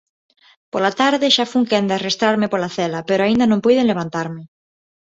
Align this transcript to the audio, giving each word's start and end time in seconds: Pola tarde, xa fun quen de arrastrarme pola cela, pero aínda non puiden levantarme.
Pola 0.71 0.91
tarde, 1.01 1.33
xa 1.35 1.45
fun 1.51 1.63
quen 1.69 1.83
de 1.89 1.95
arrastrarme 1.97 2.47
pola 2.53 2.73
cela, 2.77 2.99
pero 3.07 3.21
aínda 3.23 3.45
non 3.49 3.63
puiden 3.65 3.89
levantarme. 3.91 4.43